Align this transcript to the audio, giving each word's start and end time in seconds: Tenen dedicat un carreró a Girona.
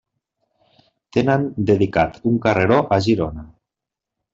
Tenen 1.19 1.47
dedicat 1.73 2.19
un 2.33 2.43
carreró 2.49 2.83
a 2.99 3.03
Girona. 3.11 3.51